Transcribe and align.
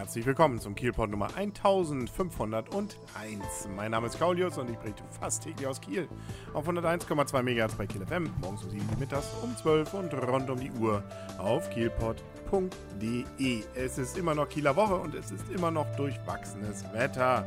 Herzlich 0.00 0.24
willkommen 0.24 0.58
zum 0.58 0.74
Kielpot 0.74 1.10
Nummer 1.10 1.28
1501. 1.36 3.68
Mein 3.76 3.90
Name 3.90 4.06
ist 4.06 4.18
Kaulius 4.18 4.56
und 4.56 4.70
ich 4.70 4.78
berichte 4.78 5.02
fast 5.10 5.42
täglich 5.42 5.66
aus 5.66 5.78
Kiel 5.78 6.08
auf 6.54 6.66
101,2 6.66 7.42
MHz 7.42 7.74
bei 7.74 7.86
Kiel 7.86 8.06
FM, 8.06 8.30
morgens 8.40 8.64
um 8.64 8.70
7 8.70 8.82
Uhr 8.82 8.96
mittags 8.98 9.28
um 9.42 9.54
12 9.54 9.92
und 9.92 10.14
rund 10.14 10.48
um 10.48 10.58
die 10.58 10.70
Uhr 10.70 11.04
auf 11.36 11.68
kielpot.de. 11.68 13.62
Es 13.74 13.98
ist 13.98 14.16
immer 14.16 14.34
noch 14.34 14.48
Kieler 14.48 14.74
Woche 14.74 14.94
und 14.94 15.14
es 15.14 15.32
ist 15.32 15.50
immer 15.50 15.70
noch 15.70 15.84
durchwachsenes 15.96 16.90
Wetter, 16.94 17.46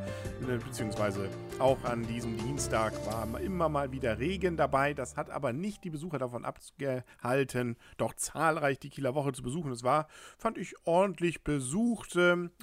beziehungsweise 0.64 1.30
auch 1.58 1.84
an 1.86 2.04
diesem 2.04 2.38
Dienstag 2.38 2.94
war 3.08 3.42
immer 3.42 3.68
mal 3.68 3.92
wieder 3.92 4.20
Regen 4.20 4.58
dabei. 4.58 4.94
Das 4.94 5.18
hat 5.18 5.32
aber 5.32 5.54
nicht 5.54 5.84
die 5.84 5.90
Besucher 5.90 6.20
davon 6.20 6.46
abgehalten, 6.46 7.78
doch 7.98 8.14
zahlreich 8.14 8.78
die 8.78 8.92
Kieler 8.92 9.16
Woche 9.16 9.34
zu 9.34 9.42
besuchen. 9.42 9.72
Es 9.72 9.84
war, 9.84 10.08
fand 10.38 10.60
ich, 10.60 10.76
ordentlich 10.86 11.44
besucht. 11.44 12.16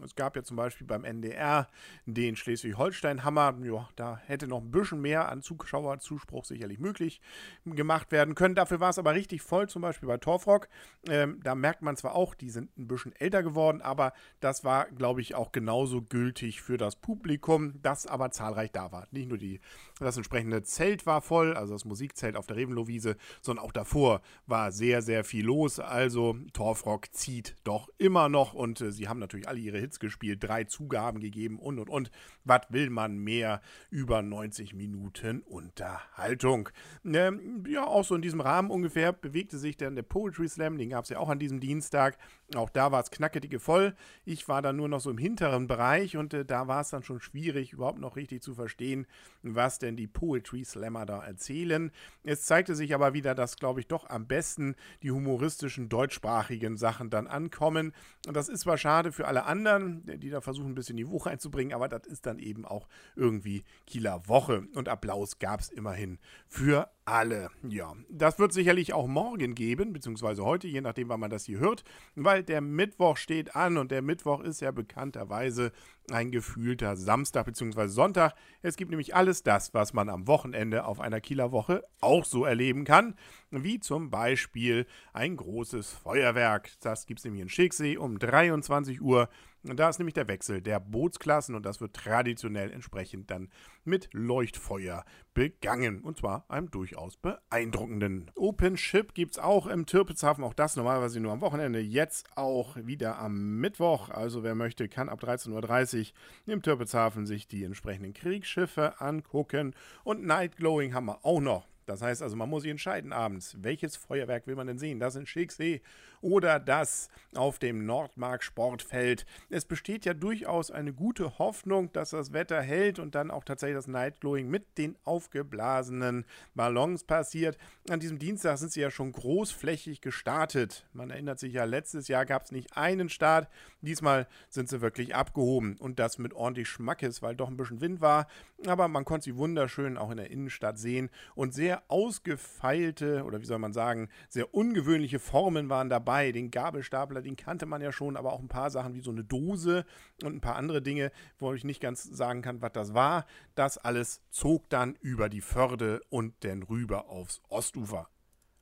Es 0.05 0.15
gab 0.15 0.37
ja 0.37 0.43
zum 0.43 0.57
Beispiel 0.57 0.87
beim 0.87 1.05
NDR 1.05 1.69
den 2.07 2.37
Schleswig-Holstein-Hammer. 2.37 3.59
Ja, 3.63 3.89
da 3.97 4.21
hätte 4.27 4.47
noch 4.47 4.61
ein 4.61 4.71
bisschen 4.71 5.01
mehr 5.01 5.29
an 5.29 5.43
Zuschauerzuspruch 5.43 6.45
sicherlich 6.45 6.79
möglich 6.79 7.21
gemacht 7.65 8.13
werden 8.13 8.35
können. 8.35 8.55
Dafür 8.55 8.81
war 8.81 8.91
es 8.91 8.99
aber 8.99 9.15
richtig 9.15 9.43
voll, 9.43 9.69
zum 9.69 9.83
Beispiel 9.83 10.09
bei 10.09 10.19
Torfrock. 10.19 10.69
Ähm, 11.09 11.41
da 11.43 11.55
merkt 11.55 11.83
man 11.83 11.97
zwar 11.97 12.15
auch, 12.15 12.35
die 12.35 12.51
sind 12.51 12.77
ein 12.79 12.89
bisschen 12.89 13.15
älter 13.17 13.43
geworden, 13.43 13.83
aber 13.83 14.13
das 14.41 14.65
war, 14.65 14.87
glaube 14.87 15.21
ich, 15.21 15.35
auch 15.35 15.53
genauso 15.53 16.03
gültig 16.03 16.63
für 16.63 16.77
das 16.77 16.97
Publikum, 16.97 17.81
das 17.83 18.07
aber 18.07 18.31
zahlreich 18.31 18.73
da 18.73 18.93
war. 18.93 19.07
Nicht 19.11 19.29
nur 19.29 19.39
die, 19.39 19.61
das 19.99 20.17
entsprechende 20.17 20.63
Zelt 20.63 21.07
war 21.07 21.21
voll, 21.21 21.55
also 21.55 21.75
das 21.75 21.85
Musikzelt 21.85 22.37
auf 22.37 22.47
der 22.47 22.57
Revenlowiese, 22.57 23.17
sondern 23.43 23.65
auch 23.65 23.73
davor 23.73 24.21
war 24.47 24.73
sehr, 24.73 25.03
sehr 25.03 25.25
viel 25.25 25.45
los. 25.45 25.79
Also 25.79 26.37
Torfrock 26.53 27.13
zieht 27.13 27.57
doch 27.65 27.89
immer 27.99 28.29
noch 28.29 28.55
und 28.55 28.81
äh, 28.81 28.93
sie 28.93 29.09
haben 29.09 29.19
natürlich 29.19 29.49
alle 29.49 29.61
ihre 29.61 29.70
Hits 29.79 30.01
gespielt, 30.01 30.43
drei 30.43 30.65
Zugaben 30.65 31.21
gegeben 31.21 31.59
und 31.59 31.79
und 31.79 31.89
und. 31.89 32.11
Was 32.45 32.63
will 32.71 32.91
man 32.91 33.19
mehr? 33.19 33.61
Über 33.91 34.23
90 34.23 34.75
Minuten 34.75 35.43
Unterhaltung. 35.43 36.71
Ähm, 37.05 37.65
ja, 37.69 37.85
auch 37.85 38.05
so 38.05 38.15
in 38.15 38.23
diesem 38.23 38.41
Rahmen 38.41 38.71
ungefähr 38.71 39.13
bewegte 39.13 39.59
sich 39.59 39.77
dann 39.77 39.95
der 39.95 40.03
Poetry 40.03 40.49
Slam, 40.49 40.79
den 40.79 40.91
gab 40.91 41.05
es 41.05 41.11
ja 41.11 41.19
auch 41.19 41.29
an 41.29 41.39
diesem 41.39 41.61
Dienstag. 41.61 42.19
Auch 42.55 42.71
da 42.71 42.91
war 42.91 43.01
es 43.03 43.11
knacketige 43.11 43.61
voll. 43.61 43.95
Ich 44.25 44.49
war 44.49 44.63
dann 44.63 44.77
nur 44.77 44.89
noch 44.89 45.01
so 45.01 45.11
im 45.11 45.19
hinteren 45.19 45.67
Bereich 45.67 46.17
und 46.17 46.35
äh, 46.35 46.45
da 46.45 46.67
war 46.67 46.81
es 46.81 46.91
dann 46.91 47.03
schon 47.03 47.21
schwierig, 47.21 47.73
überhaupt 47.73 48.01
noch 48.01 48.17
richtig 48.17 48.43
zu 48.43 48.55
verstehen 48.55 48.71
verstehen, 48.71 49.07
was 49.43 49.79
denn 49.79 49.97
die 49.97 50.07
Poetry 50.07 50.65
Slammer 50.65 51.07
da 51.07 51.25
erzählen. 51.25 51.91
Es 52.23 52.45
zeigte 52.45 52.75
sich 52.75 52.95
aber 52.95 53.15
wieder, 53.15 53.35
dass, 53.35 53.57
glaube 53.57 53.81
ich, 53.81 53.89
doch 53.89 54.09
am 54.09 54.27
besten 54.27 54.77
die 55.03 55.11
humoristischen 55.11 55.89
deutschsprachigen 55.89 56.77
Sachen 56.77 57.11
dann 57.11 57.27
ankommen. 57.27 57.93
Und 58.27 58.37
das 58.37 58.49
ist 58.49 58.61
zwar 58.61 58.79
schade 58.79 59.13
für 59.13 59.27
alle 59.27 59.45
anderen, 59.45 59.60
die 59.65 60.31
da 60.31 60.41
versuchen, 60.41 60.73
ein 60.73 60.75
bisschen 60.75 60.97
Niveau 60.97 61.19
reinzubringen, 61.19 61.75
aber 61.75 61.89
das 61.89 62.07
ist 62.07 62.27
dann 62.27 62.39
eben 62.39 62.65
auch 62.65 62.89
irgendwie 63.17 63.65
Kieler 63.87 64.29
Woche. 64.29 64.67
Und 64.75 64.89
Applaus 64.89 65.39
gab 65.39 65.61
es 65.61 65.71
immerhin 65.71 66.19
für 66.49 66.91
alle. 67.05 67.51
Ja, 67.69 67.95
das 68.09 68.39
wird 68.39 68.53
sicherlich 68.53 68.93
auch 68.93 69.09
morgen 69.09 69.55
geben, 69.55 69.93
beziehungsweise 69.93 70.45
heute, 70.45 70.69
je 70.69 70.81
nachdem, 70.81 71.09
wann 71.09 71.21
man 71.21 71.31
das 71.31 71.45
hier 71.45 71.59
hört, 71.59 71.83
weil 72.15 72.45
der 72.45 72.61
Mittwoch 72.61 73.17
steht 73.17 73.57
an 73.57 73.79
und 73.79 73.91
der 73.91 74.03
Mittwoch 74.03 74.41
ist 74.41 74.61
ja 74.61 74.71
bekannterweise 74.71 75.73
ein 76.11 76.31
gefühlter 76.31 76.97
Samstag 76.97 77.47
beziehungsweise 77.47 77.93
Sonntag. 77.93 78.35
Es 78.63 78.77
gibt 78.77 78.91
nämlich 78.91 79.15
alles 79.15 79.43
das, 79.43 79.75
was 79.75 79.93
man 79.93 80.09
am 80.09 80.27
Wochenende 80.27 80.85
auf 80.85 81.01
einer 81.01 81.21
Kieler 81.21 81.53
Woche 81.53 81.85
auch 82.01 82.25
so 82.25 82.45
erleben 82.45 82.85
kann, 82.85 83.15
wie 83.51 83.81
zum 83.81 84.11
Beispiel 84.11 84.87
ein 85.13 85.37
großes 85.37 85.93
Feuerwerk. 85.93 86.71
Das 86.81 87.07
gibt 87.07 87.21
es 87.21 87.25
nämlich 87.25 87.43
in 87.43 87.49
Schicksee 87.49 87.97
um 87.97 88.19
23 88.19 89.01
Uhr 89.01 89.29
da 89.63 89.89
ist 89.89 89.99
nämlich 89.99 90.15
der 90.15 90.29
Wechsel 90.29 90.63
der 90.63 90.81
Bootsklassen 90.81 91.55
und 91.55 91.67
das 91.67 91.81
wird 91.81 91.95
traditionell 91.95 92.71
entsprechend 92.71 93.31
dann 93.31 93.51
mit 93.85 94.09
Leuchtfeuer 94.13 95.05
begangen. 95.35 96.01
Und 96.01 96.19
zwar 96.19 96.45
einem 96.49 96.71
durchaus 96.71 97.17
beeindruckenden. 97.17 98.31
Open 98.37 98.77
Ship 98.77 99.13
gibt 99.15 99.33
es 99.33 99.39
auch 99.39 99.67
im 99.67 99.87
Tirpitzhafen, 99.87 100.45
auch 100.45 100.55
das 100.55 100.77
normalerweise 100.77 101.21
nur 101.21 101.33
am 101.33 101.41
Wochenende, 101.41 101.81
jetzt 101.81 102.27
auch 102.37 102.77
wieder 102.77 103.19
am 103.19 103.61
Mittwoch. 103.61 104.09
Also 104.09 104.43
wer 104.43 104.55
möchte, 104.55 104.89
kann 104.89 105.09
ab 105.09 105.23
13.30 105.23 105.99
Uhr 106.47 106.55
im 106.55 106.63
Tirpitzhafen 106.63 107.27
sich 107.27 107.47
die 107.47 107.65
entsprechenden 107.65 108.15
Kriegsschiffe 108.15 109.01
angucken. 109.01 109.75
Und 110.05 110.25
Night 110.25 110.57
Glowing 110.57 110.95
haben 110.95 111.07
wir 111.07 111.25
auch 111.25 111.41
noch. 111.41 111.67
Das 111.91 112.03
heißt 112.03 112.23
also, 112.23 112.37
man 112.37 112.49
muss 112.49 112.63
sich 112.63 112.71
entscheiden 112.71 113.13
abends, 113.13 113.57
welches 113.61 113.97
Feuerwerk 113.97 114.47
will 114.47 114.55
man 114.55 114.69
denn 114.69 114.79
sehen? 114.79 115.01
Das 115.01 115.17
in 115.17 115.27
Schicksee 115.27 115.83
oder 116.21 116.61
das 116.61 117.09
auf 117.35 117.59
dem 117.59 117.85
Nordmark 117.85 118.45
Sportfeld. 118.45 119.27
Es 119.49 119.65
besteht 119.65 120.05
ja 120.05 120.15
durchaus 120.15 120.71
eine 120.71 120.93
gute 120.93 121.39
Hoffnung, 121.39 121.93
dass 121.93 122.11
das 122.11 122.33
Wetter 122.33 122.61
hält 122.63 122.99
und 122.99 123.15
dann 123.15 123.31
auch 123.31 123.43
tatsächlich 123.43 123.77
das 123.77 123.89
Nightglowing 123.89 124.49
mit 124.49 124.79
den 124.79 124.97
aufgeblasenen 125.05 126.25
Ballons 126.55 127.05
passiert. 127.05 127.59
An 127.89 127.99
diesem 127.99 128.19
Dienstag 128.19 128.59
sind 128.59 128.71
sie 128.71 128.83
ja 128.83 128.91
schon 128.91 129.11
großflächig 129.11 130.01
gestartet. 130.01 130.87
Man 130.93 131.11
erinnert 131.11 131.41
sich 131.41 131.55
ja, 131.55 131.65
letztes 131.65 132.07
Jahr 132.07 132.27
gab 132.27 132.45
es 132.45 132.53
nicht 132.53 132.77
einen 132.77 133.09
Start. 133.09 133.49
Diesmal 133.81 134.29
sind 134.49 134.69
sie 134.69 134.81
wirklich 134.81 135.15
abgehoben 135.15 135.77
und 135.79 135.99
das 135.99 136.19
mit 136.19 136.35
ordentlich 136.35 136.69
Schmackes, 136.69 137.23
weil 137.23 137.35
doch 137.35 137.49
ein 137.49 137.57
bisschen 137.57 137.81
Wind 137.81 138.01
war. 138.01 138.29
Aber 138.67 138.89
man 138.89 139.05
konnte 139.05 139.25
sie 139.25 139.37
wunderschön 139.37 139.97
auch 139.97 140.11
in 140.11 140.19
der 140.19 140.31
Innenstadt 140.31 140.79
sehen 140.79 141.11
und 141.35 141.55
sehr 141.55 141.80
ausgefeilte 141.89 143.25
oder 143.25 143.41
wie 143.41 143.47
soll 143.47 143.59
man 143.59 143.73
sagen, 143.73 144.09
sehr 144.29 144.55
ungewöhnliche 144.55 145.19
Formen 145.19 145.69
waren 145.69 145.89
dabei. 145.89 146.33
Den 146.33 146.51
Gabelstapler, 146.51 147.23
den 147.23 147.37
kannte 147.37 147.67
man 147.67 147.83
ja 147.83 147.93
schon, 147.93 148.17
aber 148.17 148.33
auch 148.33 148.41
ein 148.41 148.49
paar 148.49 148.71
Sachen 148.71 148.95
wie 148.95 149.01
so 149.01 149.11
eine 149.11 149.25
Dose 149.25 149.85
und 150.23 150.35
ein 150.35 150.41
paar 150.41 150.57
andere 150.57 150.83
Dinge, 150.83 151.13
wo 151.39 151.53
ich 151.55 151.65
nicht 151.65 151.81
ganz 151.81 152.03
sagen 152.03 152.43
kann, 152.43 152.63
was 152.63 152.73
das 152.73 152.95
war. 152.95 153.27
Das 153.55 153.79
alles 153.79 154.23
zog 154.31 154.69
dann 154.71 154.97
über 155.01 155.29
die 155.29 155.41
Förde 155.41 156.01
und 156.09 156.35
dann 156.45 156.63
rüber 156.63 157.09
aufs 157.09 157.41
Ostufer. 157.49 158.09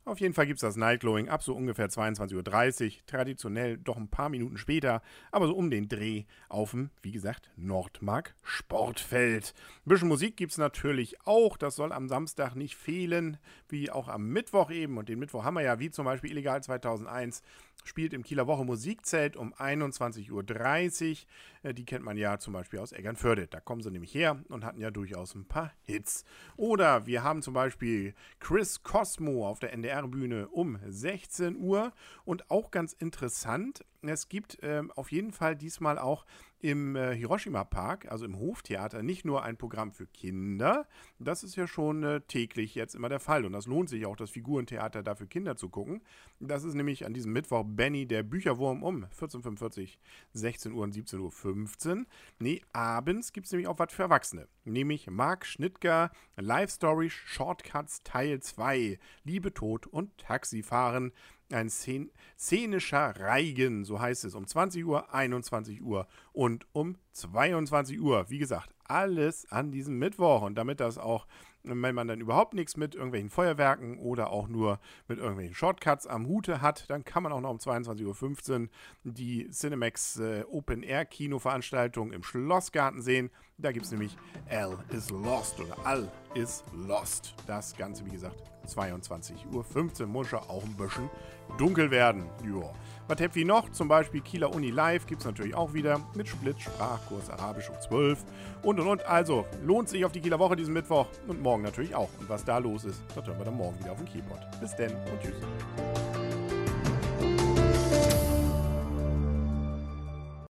Auf 0.09 0.19
jeden 0.19 0.33
Fall 0.33 0.47
gibt 0.47 0.57
es 0.57 0.61
das 0.61 0.75
Nightglowing 0.75 1.29
ab 1.29 1.43
so 1.43 1.53
ungefähr 1.55 1.87
22.30 1.87 2.85
Uhr, 2.85 2.91
traditionell 3.05 3.77
doch 3.77 3.95
ein 3.95 4.07
paar 4.07 4.29
Minuten 4.29 4.57
später, 4.57 5.03
aber 5.31 5.45
so 5.45 5.55
um 5.55 5.69
den 5.69 5.87
Dreh 5.87 6.23
auf 6.47 6.71
dem, 6.71 6.89
wie 7.03 7.11
gesagt, 7.11 7.51
Nordmark 7.57 8.33
Sportfeld. 8.41 9.53
Ein 9.85 9.89
bisschen 9.89 10.07
Musik 10.07 10.35
gibt 10.35 10.51
es 10.51 10.57
natürlich 10.57 11.21
auch, 11.27 11.57
das 11.57 11.75
soll 11.75 11.91
am 11.91 12.09
Samstag 12.09 12.55
nicht 12.55 12.75
fehlen, 12.75 13.37
wie 13.67 13.91
auch 13.91 14.07
am 14.07 14.29
Mittwoch 14.29 14.71
eben. 14.71 14.97
Und 14.97 15.09
den 15.09 15.19
Mittwoch 15.19 15.43
haben 15.43 15.53
wir 15.53 15.61
ja, 15.61 15.77
wie 15.77 15.91
zum 15.91 16.05
Beispiel 16.05 16.31
Illegal 16.31 16.63
2001, 16.63 17.43
spielt 17.83 18.13
im 18.13 18.23
Kieler 18.23 18.47
Woche 18.47 18.65
Musikzelt 18.65 19.35
um 19.35 19.53
21.30 19.53 20.31
Uhr. 20.31 21.17
Äh, 21.63 21.73
die 21.73 21.85
kennt 21.85 22.05
man 22.05 22.17
ja 22.17 22.39
zum 22.39 22.53
Beispiel 22.53 22.79
aus 22.79 22.91
Eggernförde. 22.91 23.47
Da 23.47 23.59
kommen 23.59 23.81
sie 23.81 23.91
nämlich 23.91 24.13
her 24.13 24.41
und 24.49 24.65
hatten 24.65 24.79
ja 24.79 24.91
durchaus 24.91 25.35
ein 25.35 25.45
paar 25.45 25.71
Hits. 25.83 26.23
Oder 26.55 27.05
wir 27.05 27.23
haben 27.23 27.41
zum 27.41 27.53
Beispiel 27.53 28.13
Chris 28.39 28.83
Cosmo 28.83 29.47
auf 29.47 29.59
der 29.59 29.73
NDR-Bühne 29.99 30.47
um 30.49 30.79
16 30.85 31.57
Uhr. 31.57 31.91
Und 32.25 32.49
auch 32.49 32.71
ganz 32.71 32.93
interessant, 32.93 33.83
es 34.01 34.29
gibt 34.29 34.59
ähm, 34.61 34.91
auf 34.91 35.11
jeden 35.11 35.31
Fall 35.31 35.55
diesmal 35.55 35.97
auch 35.97 36.25
im 36.61 36.95
äh, 36.95 37.15
Hiroshima 37.15 37.63
Park, 37.63 38.11
also 38.11 38.25
im 38.25 38.37
Hoftheater, 38.37 39.01
nicht 39.01 39.25
nur 39.25 39.43
ein 39.43 39.57
Programm 39.57 39.91
für 39.91 40.07
Kinder. 40.07 40.87
Das 41.17 41.43
ist 41.43 41.55
ja 41.55 41.67
schon 41.67 42.03
äh, 42.03 42.21
täglich 42.21 42.75
jetzt 42.75 42.95
immer 42.95 43.09
der 43.09 43.19
Fall. 43.19 43.45
Und 43.45 43.53
das 43.53 43.65
lohnt 43.65 43.89
sich 43.89 44.05
auch, 44.05 44.15
das 44.15 44.29
Figurentheater 44.29 45.01
da 45.03 45.15
für 45.15 45.27
Kinder 45.27 45.55
zu 45.55 45.69
gucken. 45.69 46.01
Das 46.39 46.63
ist 46.63 46.73
nämlich 46.73 47.05
an 47.05 47.13
diesem 47.13 47.31
Mittwoch 47.31 47.63
Benny 47.65 48.05
der 48.05 48.23
Bücherwurm 48.23 48.83
um 48.83 49.05
14.45 49.05 49.81
Uhr, 49.81 49.87
16 50.33 50.73
Uhr 50.73 50.83
und 50.83 50.95
17.15 50.95 51.89
Uhr. 51.99 52.05
Nee, 52.39 52.61
abends 52.73 53.31
gibt 53.31 53.45
es 53.45 53.51
nämlich 53.51 53.67
auch 53.67 53.79
was 53.79 53.93
für 53.93 54.03
Erwachsene. 54.03 54.47
Nämlich 54.65 55.09
Marc 55.09 55.45
Schnittger, 55.45 56.11
Live 56.35 56.71
Story 56.71 57.09
Shortcuts 57.09 58.03
Teil 58.03 58.41
2, 58.41 58.99
Liebe, 59.23 59.53
Tod 59.53 59.87
und 59.87 60.17
Taxifahren 60.17 61.13
ein 61.51 61.69
szenischer 61.69 63.15
Reigen, 63.19 63.85
so 63.85 63.99
heißt 63.99 64.25
es, 64.25 64.35
um 64.35 64.45
20 64.47 64.85
Uhr, 64.85 65.13
21 65.13 65.81
Uhr 65.81 66.07
und 66.31 66.67
um 66.71 66.95
22 67.13 67.99
Uhr. 67.99 68.29
Wie 68.29 68.37
gesagt, 68.39 68.73
alles 68.85 69.51
an 69.51 69.71
diesem 69.71 69.97
Mittwoch. 69.99 70.41
Und 70.41 70.55
damit 70.55 70.79
das 70.79 70.97
auch, 70.97 71.27
wenn 71.63 71.95
man 71.95 72.07
dann 72.07 72.21
überhaupt 72.21 72.53
nichts 72.53 72.77
mit 72.77 72.95
irgendwelchen 72.95 73.29
Feuerwerken 73.29 73.99
oder 73.99 74.31
auch 74.31 74.47
nur 74.47 74.79
mit 75.07 75.19
irgendwelchen 75.19 75.53
Shortcuts 75.53 76.07
am 76.07 76.27
Hute 76.27 76.61
hat, 76.61 76.89
dann 76.89 77.03
kann 77.03 77.23
man 77.23 77.31
auch 77.31 77.41
noch 77.41 77.49
um 77.49 77.57
22.15 77.57 78.61
Uhr 78.61 78.69
die 79.03 79.49
Cinemax 79.49 80.19
äh, 80.19 80.43
Open 80.49 80.83
Air 80.83 81.05
Kinoveranstaltung 81.05 82.11
im 82.11 82.23
Schlossgarten 82.23 83.01
sehen. 83.01 83.29
Da 83.57 83.71
gibt 83.73 83.85
es 83.85 83.91
nämlich 83.91 84.17
Al 84.49 84.77
is 84.89 85.09
Lost 85.09 85.59
oder 85.59 85.75
All 85.85 86.09
is 86.33 86.63
Lost. 86.73 87.35
Das 87.45 87.75
Ganze, 87.75 88.05
wie 88.05 88.11
gesagt, 88.11 88.41
22.15 88.67 90.01
Uhr. 90.01 90.07
Muss 90.07 90.31
ja 90.31 90.39
auch 90.39 90.63
ein 90.63 90.77
bisschen 90.77 91.09
dunkel 91.57 91.91
werden. 91.91 92.25
Joa. 92.45 92.73
Was 93.09 93.19
habt 93.19 93.35
ihr 93.35 93.45
noch? 93.45 93.71
Zum 93.71 93.87
Beispiel 93.87 94.21
Kieler 94.21 94.53
Uni 94.53 94.69
Live 94.69 95.07
gibt 95.07 95.21
es 95.21 95.25
natürlich 95.25 95.55
auch 95.55 95.73
wieder 95.73 95.99
mit 96.13 96.27
Split, 96.27 96.61
Sprachkurs 96.61 97.27
Arabisch 97.31 97.67
um 97.67 97.81
12 97.81 98.23
und 98.61 98.79
und 98.79 98.87
und. 98.87 99.05
Also 99.07 99.47
lohnt 99.63 99.89
sich 99.89 100.05
auf 100.05 100.11
die 100.11 100.21
Kieler 100.21 100.37
Woche 100.37 100.55
diesen 100.55 100.75
Mittwoch 100.75 101.07
und 101.27 101.41
morgen 101.41 101.63
natürlich 101.63 101.95
auch. 101.95 102.09
Und 102.19 102.29
was 102.29 102.45
da 102.45 102.59
los 102.59 102.85
ist, 102.85 103.01
das 103.15 103.25
hören 103.25 103.39
wir 103.39 103.45
dann 103.45 103.57
morgen 103.57 103.79
wieder 103.79 103.93
auf 103.93 103.97
dem 103.97 104.05
Keyboard. 104.05 104.41
Bis 104.61 104.75
denn 104.75 104.91
und 104.91 105.19
tschüss. 105.23 106.08